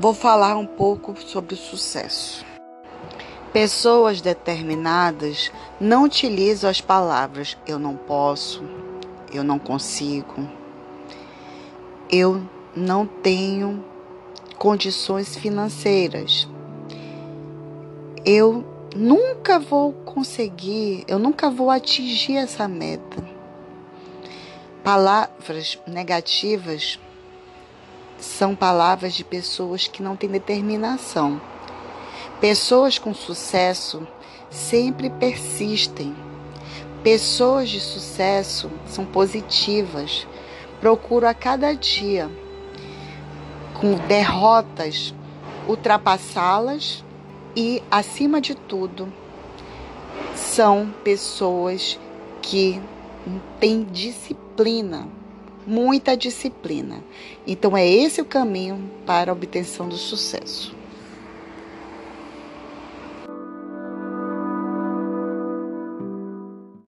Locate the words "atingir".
21.72-22.36